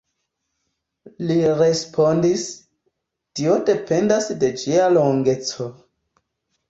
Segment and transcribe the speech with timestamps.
[1.31, 2.45] Li respondis:
[3.41, 5.69] Tio dependas de ĝia longeco.